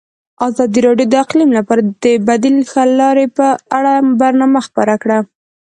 [0.47, 5.19] ازادي راډیو د اقلیم لپاره د بدیل حل لارې په اړه برنامه خپاره کړې.